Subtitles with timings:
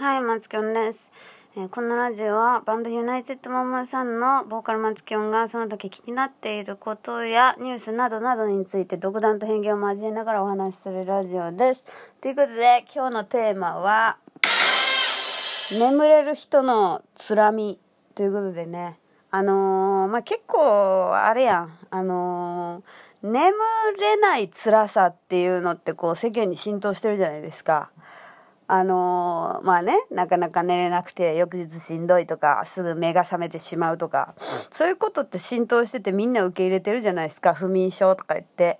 [0.00, 1.10] はい、松きょんです。
[1.56, 11.84] えーこのラジオはバンドユナイテッドマンマさんのボーカル松きょんがその時気になっていることやニュースなどなどについて独断と偏見を交えながらお話しするラジオです。
[12.20, 14.18] ということで今日のテーマは
[15.76, 17.80] 眠れる人のつらみ
[18.14, 19.00] ということでね
[19.32, 23.50] あのーまあ結構あれやんあのー眠
[23.98, 27.90] れない辛さっていうのってこう世間に浸透してるじゃないですか。
[28.70, 38.78] あのーまあねなかなか寝れなくて翌日しんどいとかすぐ目が覚めてしまうとかそういうことって浸透しててみんな受け入れてるじゃないですか不眠症とか言って。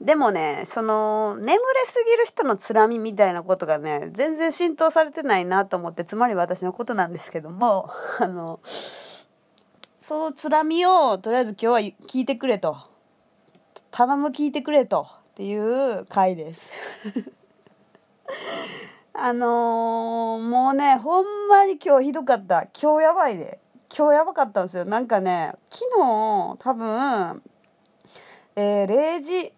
[0.00, 8.60] でもねその眠れすぎる人のつらみみたいなことがね全然浸透されてないなと思ってつまり私のことなんですけども あの
[9.98, 12.78] そのつらみをとりあえず今日は聞いてくれと
[13.90, 16.72] 頼む聞いてくれとっていう回です。
[19.12, 22.68] あのーもうねほんまに今日ひどかった。
[22.80, 23.58] 今日やばいで。
[23.94, 24.84] 今日やばかったんですよ。
[24.84, 27.42] なんかね昨日多分
[28.56, 29.52] えー0時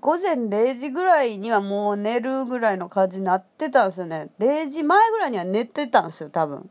[0.00, 4.28] 午前0時ぐらいにはもう寝るぐらいの感じになってたんですよね。
[4.38, 6.70] 0時前ぐらいには寝てたんですよ多分。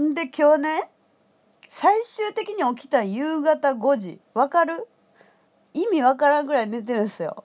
[0.00, 0.90] んで今日ね
[1.68, 4.20] 最終的に起きた夕方5時。
[4.34, 4.86] わかる？
[5.74, 7.42] 意味わからんぐらい寝てるんですよ。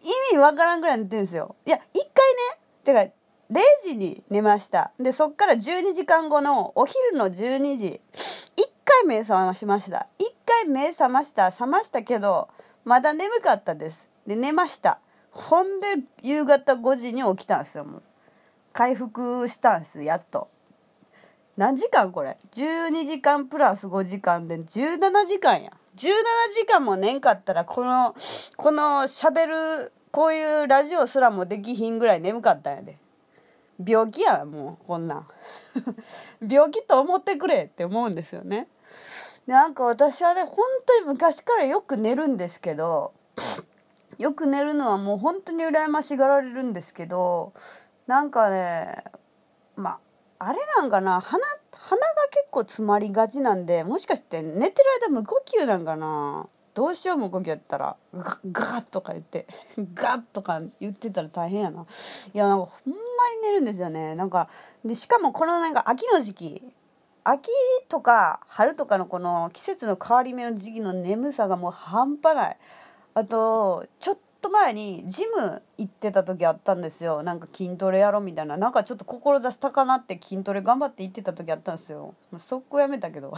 [0.00, 1.56] 意味わからんぐらい寝てんですよ。
[1.66, 3.12] いや一回ねてか
[3.50, 4.92] 0時に寝ました。
[4.98, 8.00] でそっから12時間後のお昼の12時
[8.56, 10.08] 1回目覚ましました。
[10.18, 12.48] 1回目覚ました覚ましたけど
[12.84, 14.08] まだ眠かったです。
[14.26, 14.98] で寝ました。
[15.30, 15.86] ほんで
[16.22, 18.02] 夕方5時に起きたんですよもう。
[18.72, 20.48] 回復したんですやっと。
[21.56, 25.72] 何時間これ？12時間プラス5時間で17時間や。
[25.96, 25.98] 17
[26.54, 28.14] 時間も寝んかったらこの
[28.56, 32.98] このしゃべるこういうラジオすらもできひんぐらい眠かったんやで。
[33.84, 35.26] 病気やもうこんなん。
[36.46, 38.68] 病気と思ってくれって思うんですよね。
[39.46, 40.56] でなんか私はね本
[40.86, 43.12] 当に昔からよく寝るんですけど
[44.18, 47.52] よく寝るのはもう本当に羨ましがられるんですけど
[48.06, 49.02] なんかね
[49.74, 49.98] ま
[50.38, 51.44] ああれなんかな鼻
[51.84, 56.46] 鼻が結構詰まりがちなんでもしかして寝てる間無呼吸なんかな？
[56.74, 59.46] どうしよう無呼吸やったらガガッとか言って
[59.94, 61.84] ガッとか言ってたら大変やな。
[62.32, 63.02] いやなんかほんまに
[63.42, 64.14] 寝るんですよね。
[64.14, 64.48] なんか
[64.84, 66.62] でしかもこのなんか秋の時期
[67.24, 67.50] 秋
[67.88, 72.58] とか春とかのこの季節の変わり目の時期の眠さがもう半端ない。
[73.14, 77.22] あとちょっと前にジム行ってた時あったんですよ。
[77.22, 78.56] なんか筋トレやろみたいな。
[78.56, 82.14] なんかちょっと志高なって筋トレ頑張って行ってた時あったんですよ。
[82.30, 83.32] まあ速攻やめたけど。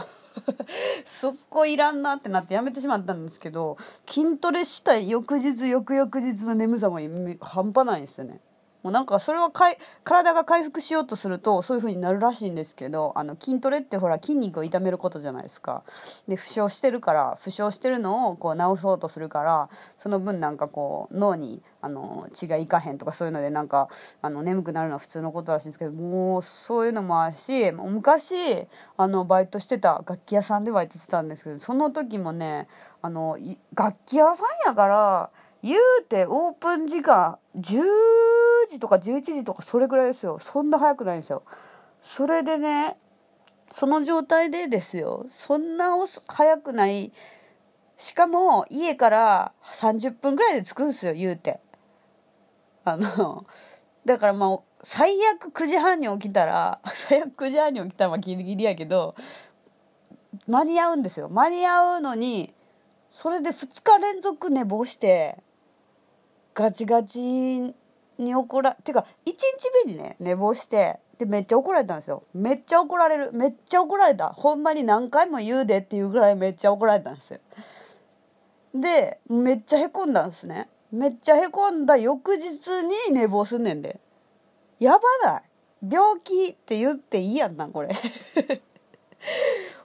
[1.05, 6.99] 速攻いらんなってなってやめてしまったんですけど筋トレしたい翌日翌々日の眠さも
[7.39, 8.41] 半端ないんですよね。
[8.85, 15.81] もうなんかそれはかい体が回復しようとするとそういう風になるらしいんですけどあの筋トレってほら筋肉を痛めることじゃないですか。
[16.27, 23.89] で負傷してるから負傷してるのをこう治そうとするからその分なんかこう脳にあの血がいかへんとかそういうのでなんか
[24.21, 28.35] あの眠くなるのは普通のことらしいんですけどもうそういうのもあるし昔
[28.97, 32.67] あのバイトしてた楽器屋さんでバイトしてたんですけどその時もね
[33.01, 33.39] あの
[33.73, 35.31] 楽器屋さんやから
[35.65, 37.81] 言うてオープン時間10
[38.67, 40.39] 時とか11時とかそれぐらいですよ。
[40.39, 41.43] そんな早くないんですよ。
[42.01, 42.97] それでね
[43.69, 45.25] その状態でですよ。
[45.29, 45.91] そんな
[46.27, 47.11] 早くない。
[47.97, 51.59] しかも家から30分ぐらいで着くんですよ言うて。
[52.83, 53.45] あの
[54.05, 59.15] だからまあ最悪9時半に起きたら 最悪9時半に起きたらまあギリギリやけど
[60.47, 61.29] 間に合うんですよ。
[61.29, 62.53] 間に合うのに
[63.09, 65.41] それで2日連続寝坊して
[66.53, 67.73] ガチガチ
[68.17, 69.37] に怒らていうか1日
[69.85, 72.23] 目にね寝坊してでめっちゃ怒られたんですよ。
[72.33, 73.31] めっちゃ怒られる。
[73.31, 74.29] めっちゃ怒られた。
[74.29, 77.39] ほんまに何回も言うでっていうぐらいめっちゃ怒られたんですよ。
[78.73, 80.67] でめっちゃへこんだんですね。
[80.91, 83.99] めっちゃへこんだ翌日に寝坊すんねんで。
[84.79, 85.43] やばない。
[85.89, 87.89] 病気って言っていいやんなこれ。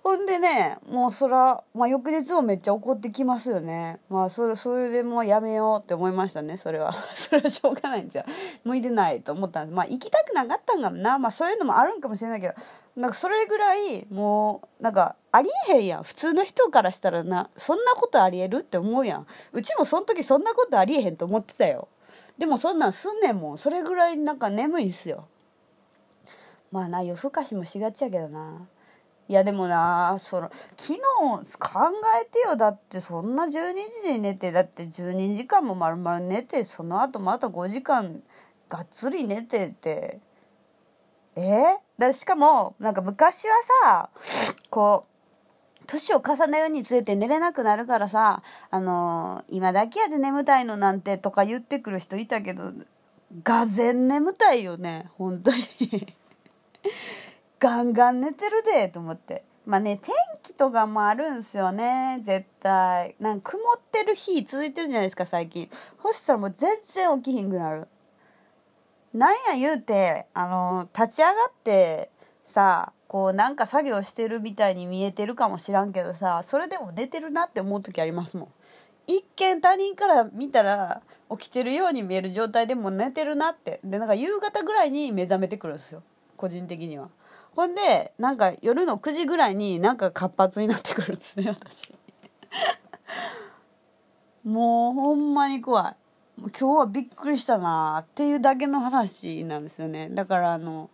[0.03, 4.01] ほんでねもうそら、まあ、翌日もめっちゃ怒ってきますよね。
[4.09, 6.93] まあそれそれでもうやめようって思いましたねそれは。
[7.15, 8.25] それはしょうがないんですよ。
[8.65, 9.77] 向いてないと思ったんです。
[9.77, 11.19] まあ行きたくなかったんかな。
[11.19, 12.55] まあそういうのもあるんかもしれないけど
[12.97, 16.03] なんかそれぐらいもうなんかありえへんやん。
[16.03, 19.27] 普通の人からしたらなそんなことありえるって思うやん。
[19.53, 21.89] うちもその時そんなことありえへんと思ってたよ。
[22.39, 23.59] でもそんなんすんねんもん。
[23.59, 25.27] それぐらいなんか眠いんすよ。
[26.73, 28.67] まあな夜更かしもしがちやけどな。
[29.31, 30.99] いやでもなその昨日
[31.57, 31.71] 考
[32.21, 32.57] えてよ。
[32.57, 33.49] だってそんな12
[34.03, 38.25] 時に寝てだって12時間も丸々寝てその後また5時間
[38.69, 40.19] がっつり寝てて。
[41.37, 41.41] え？
[41.41, 43.53] ー、だしかもなんか昔は
[43.85, 44.11] さ
[44.69, 45.07] こ
[45.81, 52.73] う年を重ねるにつれて寝れなくなるからさあのー、今だけやで眠たいのなんてとか言ってくる人いたけど
[53.45, 56.17] がぜん眠たいよね本当に。
[57.61, 59.45] ガンガン寝てるでと思って。
[59.67, 62.19] まあね天気とかもあるんすよね。
[62.23, 63.15] 絶対。
[63.21, 65.71] なんか曇ってる日続いてるじゃないですか最近。
[66.03, 67.87] そしたらもう全然起きひんくなる。
[69.13, 72.11] なんや言うてあの立ち上がって
[72.45, 78.49] さこうなんか作業してるみたいに見えてるかもしらんけどさそれでも寝てるなって思う時ありますもん。
[79.07, 83.81] 一見他人から見たら起きてるように見える状態でも寝てるなって。
[83.85, 86.03] でなんか夕方ぐらいに目覚めてくるんですよ。
[86.37, 87.11] 個人的には。
[87.55, 91.95] ほんでなんか夜の9時ぐらいになんか活発になってくるんですね私。
[94.45, 95.97] もうほんまに怖い。
[96.39, 100.09] 今日はびっくりしたなっていうだけの話なんですよね。
[100.11, 100.91] だからあの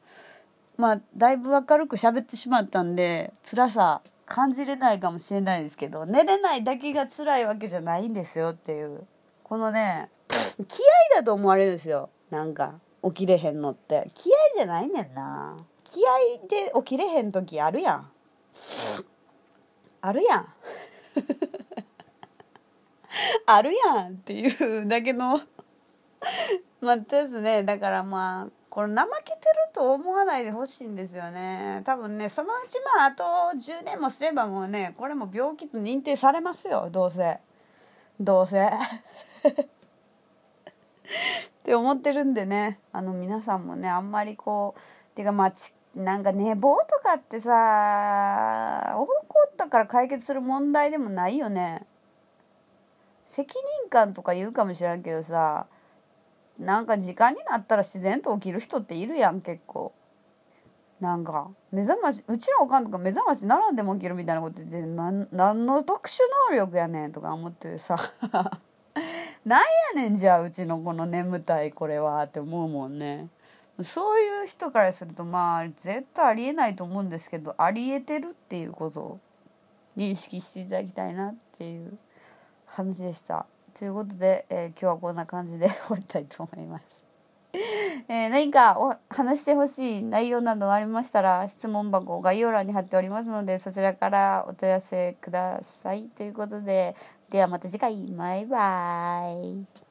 [0.76, 9.06] まあだいぶ明るく喋ってしまったんで辛さ感じれないかもしれないですけど寝れないだけが辛いわけじゃないんですよっていう。
[9.44, 10.80] このね気
[11.14, 12.10] 合だと思われるんですよ。
[12.30, 12.74] なんか
[13.04, 14.10] 起きれへんのって。
[14.14, 15.56] 気合じゃないねんな。
[15.88, 18.10] 気合で起きれへん時あるやん。
[20.00, 20.46] あるやん。
[23.46, 25.40] あるやんっていうだけの。
[26.80, 27.62] まあですね。
[27.62, 29.40] だからまあこれ怠けてる
[29.72, 31.82] と思わないでほしいんですよね。
[31.84, 33.24] 多分ねそのうちまああと
[33.56, 36.88] 10年もすればもうねこれも病気と認定されますよ。
[36.90, 37.38] どうせ。
[38.18, 38.66] どうせ。
[38.66, 38.70] っ
[41.64, 42.80] て思ってるんでね。
[42.92, 44.80] あの皆さんもねあんまりこう
[45.16, 45.52] ていうかまあ
[45.96, 49.08] なんか寝坊とかってさ起こ
[49.48, 51.86] ったから解決する問題でもないよね。
[53.24, 55.66] 責任感とか言うかもしれんけどさ
[56.58, 59.94] なんか時間になったら自然と起きる人っているやん結構。
[61.00, 66.20] なんか目覚ましうちのおかんとか目覚まし並んでも起きるみたいなこと言って何何の特殊
[66.50, 67.96] 能力やねんとか思ってさ。
[69.44, 69.60] なん
[69.94, 73.28] やねんじゃあうちのこの眠たいこれはって思うもんね。
[73.82, 79.20] そういう人からするとまあ絶対ありえないと思うんですけどありえてるっていうことを
[79.96, 81.98] 認識していただきたいなっていう
[82.66, 83.46] 話でした。
[83.78, 86.84] ということで、えー、今日はこんな感じで終わりたいと思います。
[88.08, 96.08] えー、何かお話してほしい内容などありましたら質問箱概要欄に貼っておりますのでそちらからお問い合わせください。
[96.08, 96.96] ということで
[97.30, 99.85] ではまた次回バイバーイ。